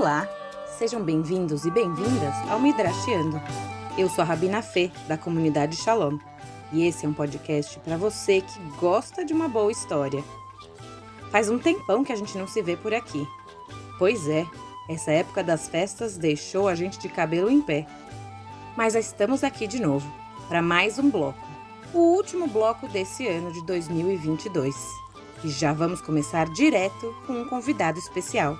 [0.00, 0.26] Olá,
[0.78, 3.38] sejam bem-vindos e bem-vindas ao Midrashiando.
[3.98, 6.16] Eu sou a Rabina Fê, da comunidade Shalom,
[6.72, 10.24] e esse é um podcast para você que gosta de uma boa história.
[11.30, 13.28] Faz um tempão que a gente não se vê por aqui.
[13.98, 14.46] Pois é,
[14.88, 17.86] essa época das festas deixou a gente de cabelo em pé.
[18.74, 20.10] Mas estamos aqui de novo,
[20.48, 21.46] para mais um bloco.
[21.92, 24.74] O último bloco desse ano de 2022.
[25.44, 28.56] E já vamos começar direto com um convidado especial.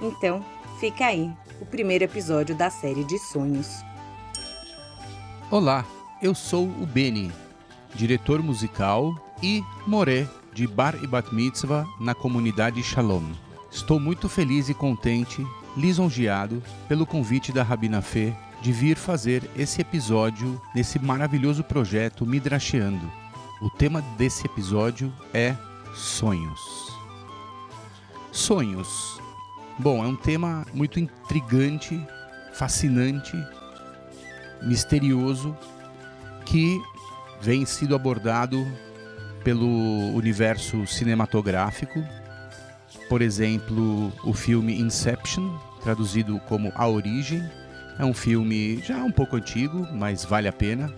[0.00, 0.42] Então,
[0.78, 3.84] fica aí o primeiro episódio da série de sonhos.
[5.50, 5.84] Olá,
[6.22, 7.32] eu sou o Beni,
[7.94, 13.24] diretor musical e moré de Bar e Bat Mitzvah na comunidade Shalom.
[13.70, 15.44] Estou muito feliz e contente,
[15.76, 23.10] lisonjeado pelo convite da Rabina Fê de vir fazer esse episódio nesse maravilhoso projeto Midrasheando.
[23.60, 25.56] O tema desse episódio é
[25.94, 26.60] sonhos.
[28.30, 29.27] Sonhos.
[29.80, 32.04] Bom, é um tema muito intrigante,
[32.52, 33.36] fascinante,
[34.60, 35.56] misterioso,
[36.44, 36.82] que
[37.40, 38.66] vem sido abordado
[39.44, 39.68] pelo
[40.16, 42.04] universo cinematográfico.
[43.08, 47.48] Por exemplo, o filme Inception, traduzido como A Origem,
[48.00, 50.92] é um filme já um pouco antigo, mas vale a pena.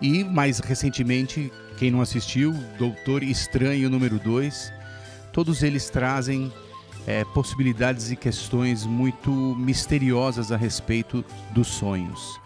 [0.00, 4.72] E mais recentemente, quem não assistiu, Doutor Estranho número 2,
[5.32, 6.52] todos eles trazem
[7.06, 12.40] é, possibilidades e questões muito misteriosas a respeito dos sonhos.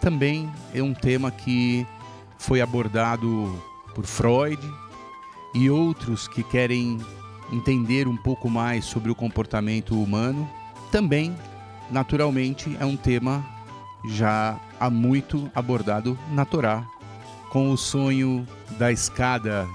[0.00, 1.86] Também é um tema que
[2.38, 3.62] foi abordado
[3.94, 4.60] por Freud
[5.54, 6.98] e outros que querem
[7.52, 10.48] entender um pouco mais sobre o comportamento humano.
[10.90, 11.36] Também,
[11.90, 13.44] naturalmente, é um tema
[14.04, 16.86] já há muito abordado na Torá,
[17.50, 18.46] com o sonho
[18.78, 19.68] da escada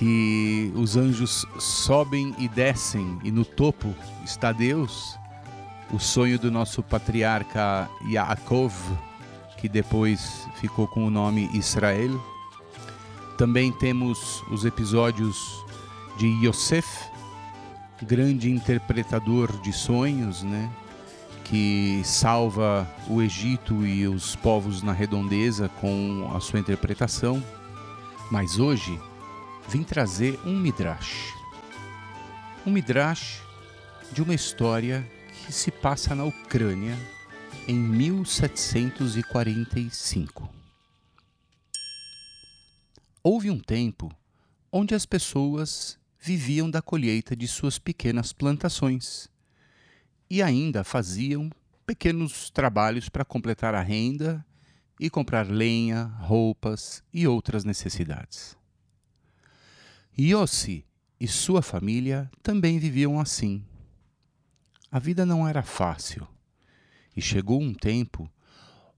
[0.00, 3.94] que os anjos sobem e descem e no topo
[4.24, 5.18] está Deus.
[5.92, 8.72] O sonho do nosso patriarca Yaakov,
[9.58, 12.18] que depois ficou com o nome Israel.
[13.36, 15.62] Também temos os episódios
[16.16, 16.88] de Yosef,
[18.02, 20.70] grande interpretador de sonhos, né?
[21.44, 27.42] que salva o Egito e os povos na redondeza com a sua interpretação.
[28.30, 28.98] Mas hoje
[29.70, 31.32] vim trazer um midrash.
[32.66, 33.40] Um midrash
[34.10, 35.08] de uma história
[35.46, 36.98] que se passa na Ucrânia
[37.68, 40.52] em 1745.
[43.22, 44.12] Houve um tempo
[44.72, 49.28] onde as pessoas viviam da colheita de suas pequenas plantações
[50.28, 51.48] e ainda faziam
[51.86, 54.44] pequenos trabalhos para completar a renda
[54.98, 58.58] e comprar lenha, roupas e outras necessidades.
[60.22, 60.84] Yossi
[61.18, 63.64] e sua família também viviam assim.
[64.92, 66.28] A vida não era fácil
[67.16, 68.30] e chegou um tempo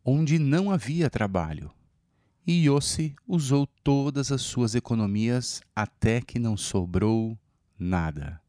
[0.05, 1.71] onde não havia trabalho.
[2.45, 7.39] E Yossi usou todas as suas economias até que não sobrou
[7.79, 8.41] nada.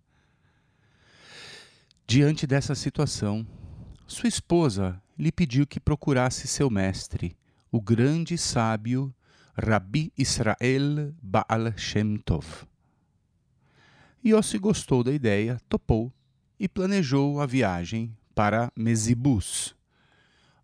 [2.07, 3.45] Diante dessa situação,
[4.07, 7.37] sua esposa lhe pediu que procurasse seu mestre,
[7.71, 9.13] o grande sábio
[9.55, 12.65] Rabi Israel Baal Shem Tov.
[14.25, 16.11] Yossi gostou da ideia, topou
[16.59, 19.75] e planejou a viagem para Mesibus,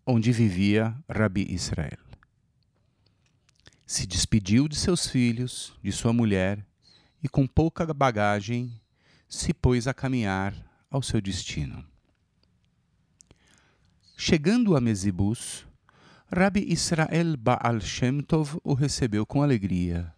[0.04, 2.00] onde vivia Rabi Israel.
[3.86, 6.66] Se despediu de seus filhos, de sua mulher
[7.22, 8.72] e, com pouca bagagem,
[9.28, 10.52] se pôs a caminhar
[10.90, 11.86] ao seu destino.
[14.16, 15.64] Chegando a Mesibus,
[16.32, 20.12] Rabi Israel Baal Shem Tov o recebeu com alegria.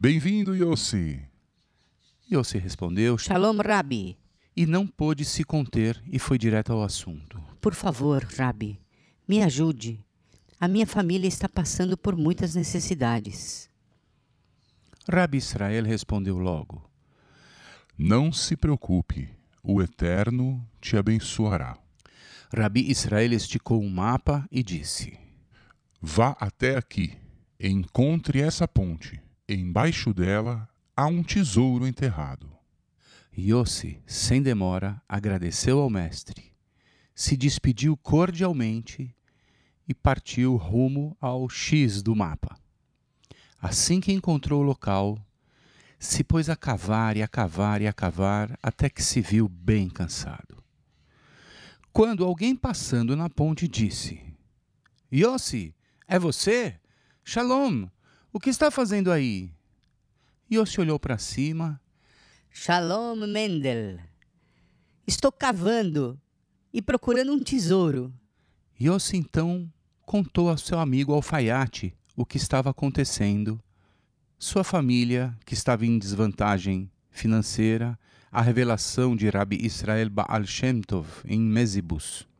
[0.00, 1.20] Bem-vindo, Yossi.
[2.30, 4.16] Yossi respondeu Shalom, Rabi.
[4.56, 7.38] e não pôde se conter e foi direto ao assunto.
[7.60, 8.80] Por favor, Rabi,
[9.28, 10.02] me ajude.
[10.58, 13.68] A minha família está passando por muitas necessidades.
[15.06, 16.82] Rabi Israel respondeu logo:
[17.98, 19.28] Não se preocupe,
[19.62, 21.76] o Eterno te abençoará.
[22.56, 25.18] Rabi Israel esticou um mapa e disse:
[26.04, 27.16] Vá até aqui,
[27.60, 29.22] encontre essa ponte.
[29.48, 32.50] Embaixo dela há um tesouro enterrado.
[33.38, 36.52] Yossi, sem demora, agradeceu ao mestre,
[37.14, 39.14] se despediu cordialmente
[39.86, 42.58] e partiu rumo ao X do mapa.
[43.60, 45.24] Assim que encontrou o local,
[46.00, 49.88] se pôs a cavar e a cavar e a cavar até que se viu bem
[49.88, 50.60] cansado.
[51.92, 54.20] Quando alguém passando na ponte disse:
[55.12, 55.72] Yossi,
[56.12, 56.78] é você?
[57.24, 57.86] Shalom,
[58.30, 59.50] o que está fazendo aí?
[60.52, 61.80] Yossi olhou para cima
[62.50, 63.98] Shalom, Mendel.
[65.06, 66.20] Estou cavando
[66.70, 68.12] e procurando um tesouro.
[68.78, 69.72] Yossi então
[70.04, 73.58] contou ao seu amigo alfaiate o que estava acontecendo,
[74.38, 77.98] sua família, que estava em desvantagem financeira,
[78.30, 82.30] a revelação de Rabi Israel Baal Shem Tov em Mesibus.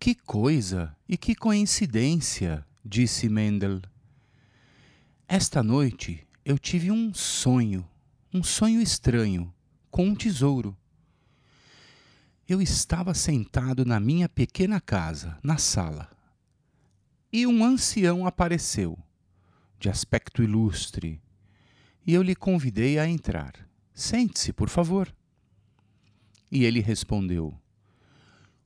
[0.00, 3.82] Que coisa e que coincidência, disse Mendel.
[5.28, 7.86] Esta noite eu tive um sonho,
[8.32, 9.52] um sonho estranho,
[9.90, 10.74] com um tesouro.
[12.48, 16.10] Eu estava sentado na minha pequena casa, na sala,
[17.30, 18.98] e um ancião apareceu,
[19.78, 21.20] de aspecto ilustre,
[22.06, 23.52] e eu lhe convidei a entrar.
[23.92, 25.14] Sente-se, por favor.
[26.50, 27.54] E ele respondeu: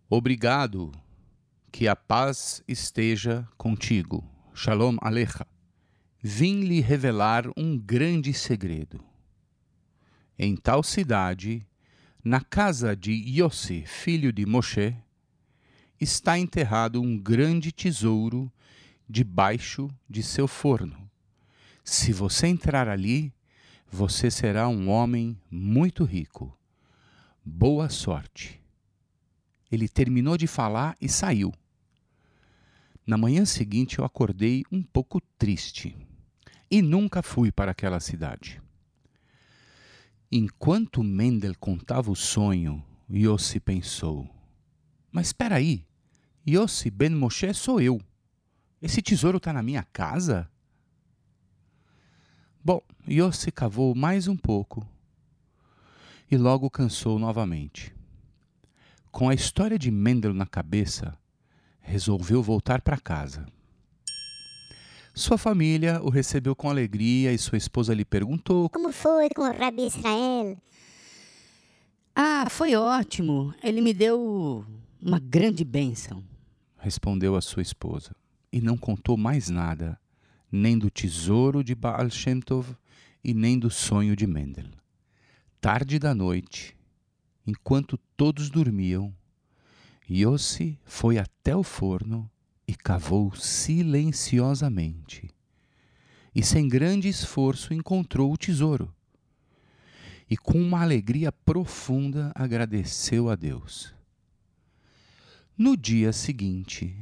[0.08, 0.92] Obrigado,
[1.74, 4.24] que a paz esteja contigo.
[4.54, 5.44] Shalom Alecha.
[6.22, 9.04] Vim lhe revelar um grande segredo.
[10.38, 11.66] Em tal cidade,
[12.22, 14.94] na casa de Yossi, filho de Moshe,
[16.00, 18.48] está enterrado um grande tesouro
[19.10, 21.10] debaixo de seu forno.
[21.82, 23.34] Se você entrar ali,
[23.90, 26.56] você será um homem muito rico.
[27.44, 28.62] Boa sorte.
[29.72, 31.52] Ele terminou de falar e saiu.
[33.06, 35.94] Na manhã seguinte eu acordei um pouco triste
[36.70, 38.62] e nunca fui para aquela cidade.
[40.32, 44.28] Enquanto Mendel contava o sonho, Yossi pensou:
[45.12, 45.86] Mas espera aí,
[46.48, 48.00] Yossi Ben Moshe sou eu.
[48.80, 50.50] Esse tesouro está na minha casa?
[52.64, 54.86] Bom, Yossi cavou mais um pouco
[56.30, 57.94] e logo cansou novamente.
[59.12, 61.16] Com a história de Mendel na cabeça,
[61.84, 63.46] resolveu voltar para casa.
[65.14, 69.52] Sua família o recebeu com alegria e sua esposa lhe perguntou Como foi com o
[69.52, 70.58] Rabi Israel?
[72.16, 73.54] Ah, foi ótimo.
[73.62, 74.64] Ele me deu
[75.00, 76.24] uma grande bênção.
[76.78, 78.10] Respondeu a sua esposa
[78.52, 79.98] e não contou mais nada,
[80.50, 82.76] nem do tesouro de Baal Shem Tov
[83.22, 84.66] e nem do sonho de Mendel.
[85.60, 86.76] Tarde da noite,
[87.46, 89.14] enquanto todos dormiam,
[90.10, 92.30] Yossi foi até o forno
[92.68, 95.30] e cavou silenciosamente.
[96.34, 98.92] E sem grande esforço encontrou o tesouro.
[100.28, 103.94] E com uma alegria profunda agradeceu a Deus.
[105.56, 106.96] No dia seguinte,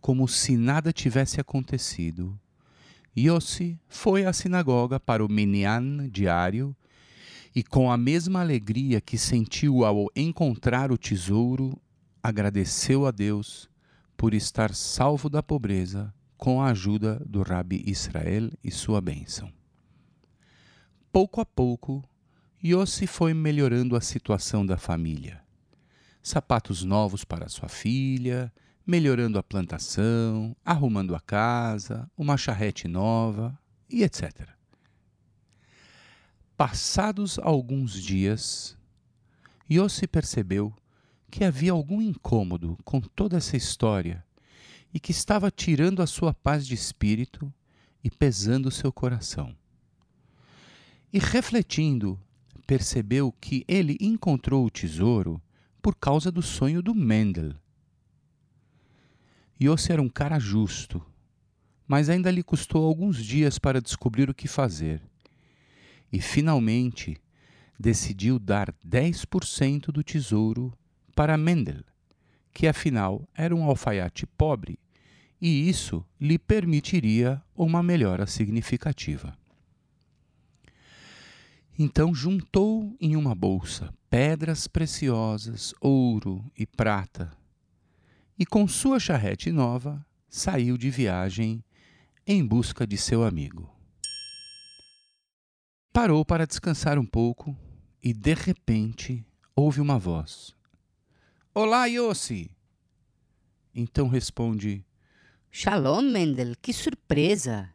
[0.00, 2.36] como se nada tivesse acontecido,
[3.16, 6.74] Yossi foi à sinagoga para o minyan diário
[7.54, 11.80] e, com a mesma alegria que sentiu ao encontrar o tesouro,
[12.22, 13.68] agradeceu a Deus
[14.16, 19.52] por estar salvo da pobreza com a ajuda do Rabi Israel e sua bênção.
[21.12, 22.02] Pouco a pouco,
[22.62, 25.42] Yossi foi melhorando a situação da família.
[26.22, 28.52] Sapatos novos para sua filha,
[28.86, 33.58] melhorando a plantação, arrumando a casa, uma charrete nova
[33.88, 34.48] e etc.
[36.56, 38.76] Passados alguns dias,
[39.70, 40.74] Yossi percebeu
[41.30, 44.24] que havia algum incômodo com toda essa história
[44.92, 47.52] e que estava tirando a sua paz de espírito
[48.02, 49.56] e pesando seu coração.
[51.12, 52.18] E refletindo,
[52.66, 55.40] percebeu que ele encontrou o tesouro
[55.80, 57.54] por causa do sonho do Mendel.
[59.60, 61.04] Yossi era um cara justo,
[61.86, 65.02] mas ainda lhe custou alguns dias para descobrir o que fazer.
[66.12, 67.16] E finalmente
[67.78, 70.72] decidiu dar 10% do tesouro
[71.10, 71.84] para Mendel,
[72.52, 74.78] que afinal era um alfaiate pobre,
[75.40, 79.36] e isso lhe permitiria uma melhora significativa.
[81.78, 87.32] Então juntou em uma bolsa pedras preciosas, ouro e prata,
[88.38, 91.64] e com sua charrete nova saiu de viagem
[92.26, 93.74] em busca de seu amigo.
[95.92, 97.56] Parou para descansar um pouco
[98.02, 99.24] e de repente
[99.56, 100.54] ouve uma voz.
[101.52, 102.48] Olá, Yossi!
[103.74, 104.84] Então responde:
[105.50, 107.74] Shalom, Mendel, que surpresa!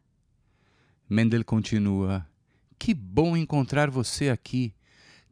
[1.10, 2.26] Mendel continua:
[2.80, 4.74] Que bom encontrar você aqui.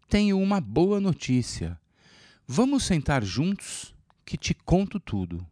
[0.09, 1.79] Tenho uma boa notícia.
[2.45, 3.95] Vamos sentar juntos
[4.25, 5.47] que te conto tudo.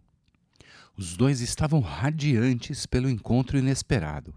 [0.98, 4.36] Os dois estavam radiantes pelo encontro inesperado.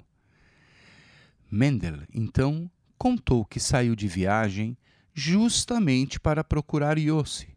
[1.50, 4.78] Mendel, então, contou que saiu de viagem
[5.12, 7.53] justamente para procurar Yossi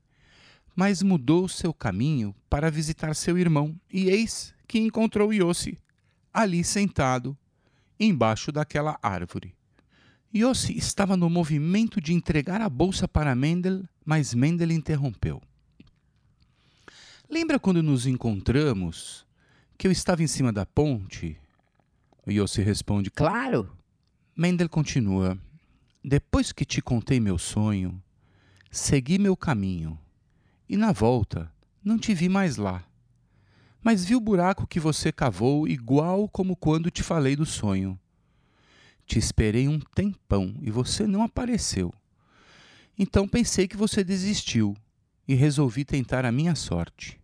[0.78, 5.76] mas mudou seu caminho para visitar seu irmão, e eis que encontrou Yossi,
[6.32, 7.36] ali sentado,
[8.00, 9.56] embaixo daquela árvore.
[10.32, 15.42] Yossi estava no movimento de entregar a bolsa para Mendel, mas Mendel interrompeu.
[17.28, 19.26] Lembra quando nos encontramos
[19.80, 21.40] que eu estava em cima da ponte?
[22.30, 23.76] Yossi responde: Claro!
[24.36, 25.40] Mendel continua:
[26.04, 28.00] Depois que te contei meu sonho,
[28.70, 29.98] segui meu caminho
[30.70, 31.52] e na volta
[31.84, 32.84] não te vi mais lá.
[33.82, 37.98] Mas vi o buraco que você cavou igual como quando te falei do sonho.
[39.06, 41.94] Te esperei um tempão e você não apareceu.
[43.00, 44.76] Então pensei que você desistiu
[45.28, 47.20] e resolvi tentar a minha sorte.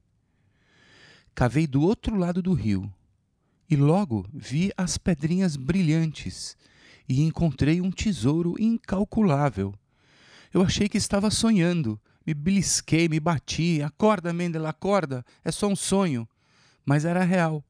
[1.36, 2.92] Cavei do outro lado do rio
[3.70, 6.56] e logo vi as pedrinhas brilhantes
[7.10, 9.74] e encontrei um tesouro incalculável.
[10.54, 13.82] Eu achei que estava sonhando, me belisquei, me bati.
[13.82, 16.28] Acorda, Mendel, acorda, é só um sonho.
[16.86, 17.64] Mas era real.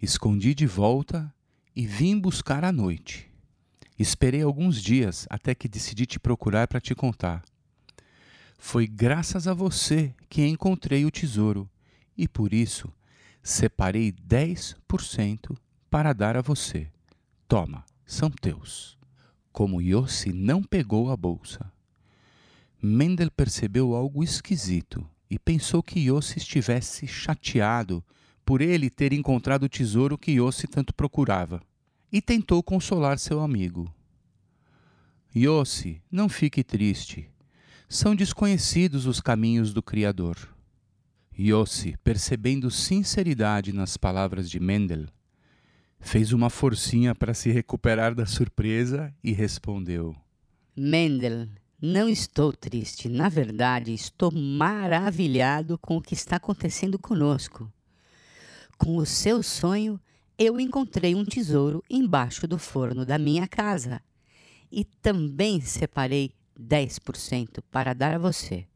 [0.00, 1.32] Escondi de volta
[1.74, 3.28] e vim buscar à noite.
[3.98, 7.42] Esperei alguns dias até que decidi te procurar para te contar.
[8.58, 11.68] Foi graças a você que encontrei o tesouro
[12.16, 12.92] e por isso
[13.42, 15.56] separei 10%
[15.90, 16.90] para dar a você.
[17.46, 18.98] Toma, são teus.
[19.52, 21.72] Como Yossi não pegou a bolsa,
[22.80, 28.04] Mendel percebeu algo esquisito e pensou que Yossi estivesse chateado
[28.44, 31.60] por ele ter encontrado o tesouro que Yossi tanto procurava,
[32.10, 33.92] e tentou consolar seu amigo.
[35.36, 37.28] Yossi, não fique triste.
[37.88, 40.36] São desconhecidos os caminhos do Criador.
[41.38, 45.06] Yossi, percebendo sinceridade nas palavras de Mendel,
[46.00, 50.16] fez uma forcinha para se recuperar da surpresa e respondeu:
[50.74, 51.48] Mendel,
[51.80, 53.08] não estou triste.
[53.08, 57.72] Na verdade, estou maravilhado com o que está acontecendo conosco.
[58.76, 60.00] Com o seu sonho,
[60.36, 64.00] eu encontrei um tesouro embaixo do forno da minha casa
[64.70, 68.66] e também separei 10% para dar a você.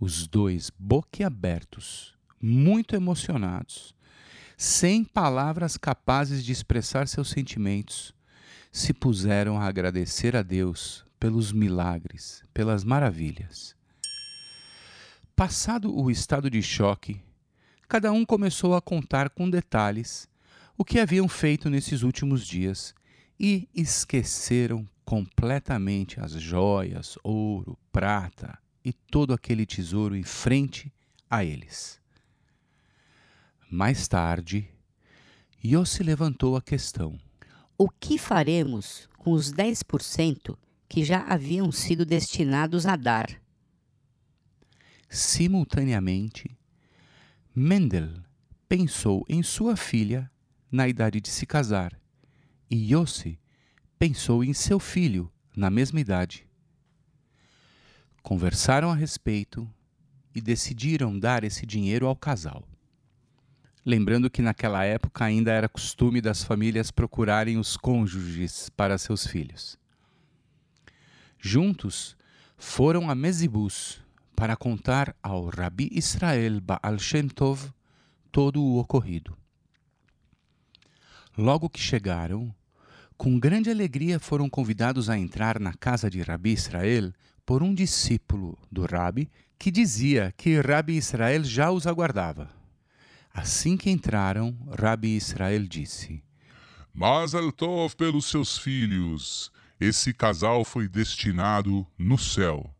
[0.00, 3.94] Os dois, boquiabertos, muito emocionados,
[4.56, 8.14] sem palavras capazes de expressar seus sentimentos,
[8.70, 13.76] se puseram a agradecer a Deus pelos milagres, pelas maravilhas.
[15.34, 17.20] Passado o estado de choque,
[17.88, 20.28] cada um começou a contar com detalhes
[20.76, 22.94] o que haviam feito nesses últimos dias
[23.38, 30.92] e esqueceram completamente as joias, ouro, prata e todo aquele tesouro em frente
[31.30, 32.00] a eles.
[33.70, 34.68] Mais tarde,
[35.64, 37.18] Yossi levantou a questão:
[37.76, 40.56] O que faremos com os 10%
[40.88, 43.28] que já haviam sido destinados a dar?
[45.08, 46.56] Simultaneamente,
[47.54, 48.22] Mendel
[48.68, 50.30] pensou em sua filha
[50.70, 51.98] na idade de se casar
[52.70, 53.38] e Yossi
[53.98, 56.46] pensou em seu filho na mesma idade.
[58.22, 59.68] Conversaram a respeito
[60.34, 62.62] e decidiram dar esse dinheiro ao casal.
[63.84, 69.78] Lembrando que naquela época ainda era costume das famílias procurarem os cônjuges para seus filhos.
[71.40, 72.16] Juntos
[72.56, 74.00] foram a Mezibus
[74.34, 77.72] para contar ao Rabi Israel Baal Shem Tov
[78.32, 79.36] todo o ocorrido.
[81.36, 82.52] Logo que chegaram,
[83.16, 87.12] com grande alegria foram convidados a entrar na casa de Rabi Israel
[87.46, 92.50] por um discípulo do Rabi que dizia que Rabi Israel já os aguardava.
[93.32, 96.22] Assim que entraram, Rabi Israel disse:
[96.92, 99.52] Mazel Tov pelos seus filhos.
[99.80, 102.74] Esse casal foi destinado no céu.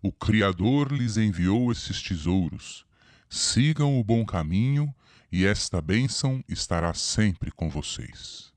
[0.00, 2.86] O Criador lhes enviou esses tesouros.
[3.28, 4.94] Sigam o bom caminho
[5.32, 8.52] e esta bênção estará sempre com vocês.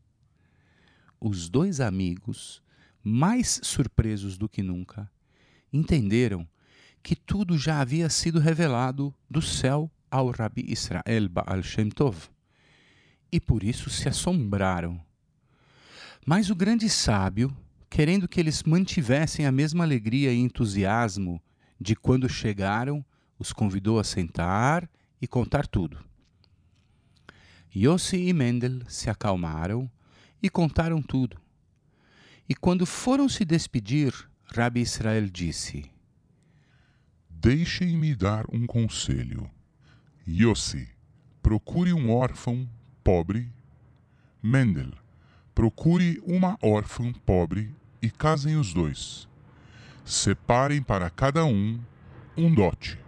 [1.19, 2.61] Os dois amigos,
[3.03, 5.09] mais surpresos do que nunca,
[5.73, 6.47] entenderam
[7.01, 12.29] que tudo já havia sido revelado do céu ao Rabi Israel Baal Shem Tov,
[13.31, 15.06] e por isso se assombraram.
[16.29, 17.55] Mas o grande sábio,
[17.89, 21.41] querendo que eles mantivessem a mesma alegria e entusiasmo
[21.79, 23.01] de quando chegaram,
[23.39, 24.89] os convidou a sentar
[25.21, 26.03] e contar tudo.
[27.73, 29.89] Yossi e Mendel se acalmaram
[30.43, 31.39] e contaram tudo.
[32.49, 34.13] E quando foram se despedir,
[34.53, 35.89] Rabi Israel disse:
[37.29, 39.49] Deixem-me dar um conselho.
[40.27, 40.89] Yossi,
[41.41, 42.69] procure um órfão
[43.01, 43.49] pobre.
[44.43, 44.91] Mendel,
[45.57, 49.27] procure uma órfã pobre e casem os dois.
[50.05, 51.79] Separem para cada um
[52.37, 52.99] um dote,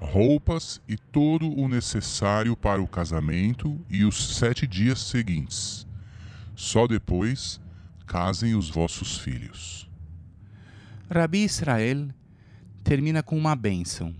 [0.00, 5.86] roupas e todo o necessário para o casamento e os sete dias seguintes.
[6.56, 7.60] Só depois
[8.08, 9.88] casem os vossos filhos.
[11.08, 12.08] Rabi Israel
[12.82, 14.12] termina com uma bênção.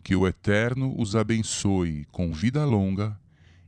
[0.00, 3.18] Que o Eterno os abençoe com vida longa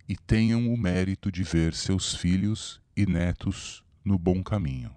[0.08, 4.90] e tenham o mérito de ver seus filhos e netos no bom caminho.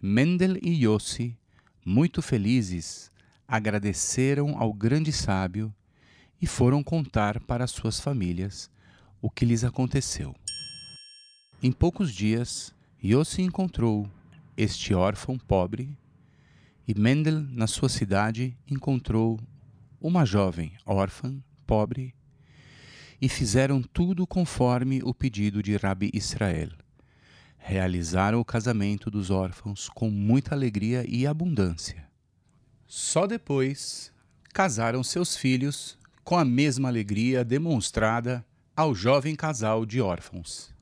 [0.00, 1.36] Mendel e Yossi,
[1.84, 3.10] muito felizes,
[3.46, 5.74] agradeceram ao grande sábio
[6.40, 8.70] e foram contar para suas famílias
[9.20, 10.34] o que lhes aconteceu.
[11.62, 12.72] Em poucos dias,
[13.04, 14.08] Yossi encontrou
[14.56, 15.98] este órfão pobre
[16.86, 19.38] e Mendel, na sua cidade, encontrou
[20.00, 22.14] uma jovem órfã, pobre,
[23.20, 26.70] e fizeram tudo conforme o pedido de Rabi Israel.
[27.58, 32.08] Realizaram o casamento dos órfãos com muita alegria e abundância.
[32.86, 34.10] Só depois
[34.52, 40.74] casaram seus filhos com a mesma alegria demonstrada ao jovem casal de órfãos.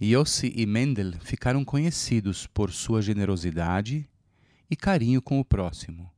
[0.00, 4.08] Yossi e Mendel ficaram conhecidos por sua generosidade
[4.68, 6.10] e carinho com o próximo.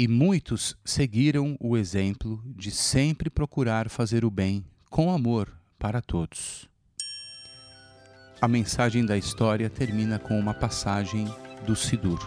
[0.00, 6.68] E muitos seguiram o exemplo de sempre procurar fazer o bem com amor para todos.
[8.40, 11.26] A mensagem da história termina com uma passagem
[11.66, 12.20] do Sidur.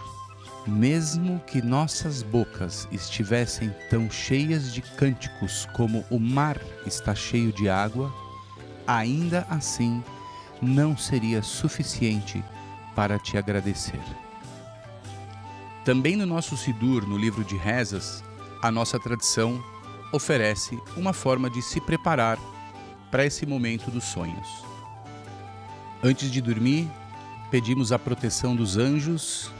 [0.66, 7.70] Mesmo que nossas bocas estivessem tão cheias de cânticos como o mar está cheio de
[7.70, 8.12] água,
[8.86, 10.04] ainda assim
[10.60, 12.44] não seria suficiente
[12.94, 14.21] para te agradecer.
[15.84, 18.22] Também no nosso Sidur, no livro de rezas,
[18.62, 19.62] a nossa tradição
[20.12, 22.38] oferece uma forma de se preparar
[23.10, 24.48] para esse momento dos sonhos.
[26.02, 26.88] Antes de dormir,
[27.50, 29.50] pedimos a proteção dos anjos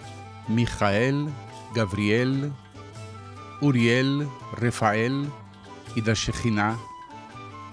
[0.48, 1.28] Michael,
[1.74, 2.52] Gabriel,
[3.60, 5.26] Uriel, Rafael
[5.96, 6.78] e da Shekhinah.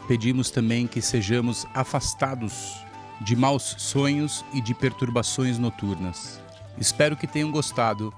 [0.08, 2.76] Pedimos também que sejamos afastados
[3.22, 6.40] de maus sonhos e de perturbações noturnas.
[6.78, 8.14] Espero que tenham gostado.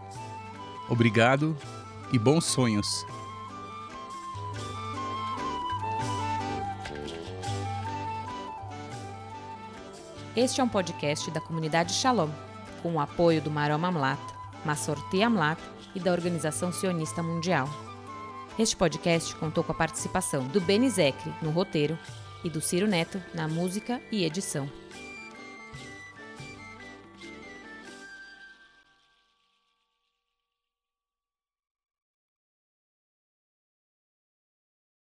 [0.89, 1.55] Obrigado
[2.11, 3.05] e bons sonhos.
[10.35, 12.29] Este é um podcast da comunidade Shalom,
[12.81, 14.19] com o apoio do Marom Amlat,
[14.65, 15.59] Massorti Amlat
[15.93, 17.69] e da Organização Sionista Mundial.
[18.57, 21.97] Este podcast contou com a participação do Beni Zecri no roteiro
[22.43, 24.69] e do Ciro Neto na música e edição.